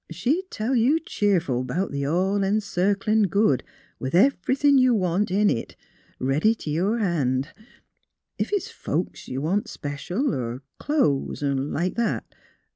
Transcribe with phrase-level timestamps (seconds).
[0.09, 3.63] She'd tell you cheerful 'bout th' All En circlin' Good,
[3.99, 5.75] with everythin' you want in it,
[6.17, 7.45] ready t' your han'.
[8.39, 12.25] Ef it's folks you want special, er clo'es 'n' like that.